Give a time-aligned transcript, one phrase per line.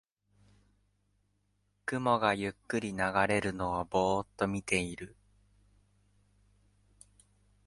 [1.85, 5.15] 雲がゆっくり流れるのをぼーっと見てる